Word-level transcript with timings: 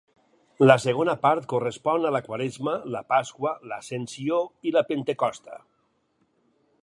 La 0.69 0.75
segona 0.85 1.13
part 1.25 1.43
correspon 1.51 2.07
a 2.09 2.13
la 2.15 2.21
Quaresma, 2.29 2.73
la 2.97 3.03
Pasqua, 3.13 3.53
l'Ascensió 3.73 4.41
i 4.71 4.75
la 4.79 4.85
Pentecosta. 4.93 5.61